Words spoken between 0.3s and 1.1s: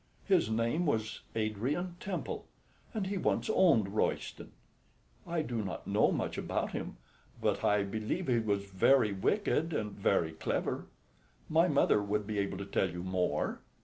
name